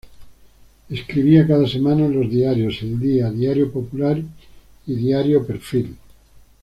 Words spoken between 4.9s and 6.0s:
"Diario Perfil".